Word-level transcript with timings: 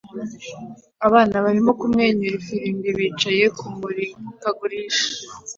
Abana 1.07 1.35
barimo 1.45 1.71
kumwenyura 1.79 2.35
ifirimbi 2.41 2.89
bicaye 2.97 3.45
kumurikagurisha 3.57 5.07